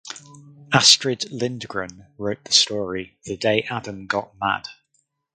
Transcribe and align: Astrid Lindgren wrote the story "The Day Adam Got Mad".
Astrid 0.73 1.31
Lindgren 1.31 2.07
wrote 2.17 2.43
the 2.45 2.51
story 2.51 3.19
"The 3.25 3.37
Day 3.37 3.67
Adam 3.69 4.07
Got 4.07 4.33
Mad". 4.39 4.67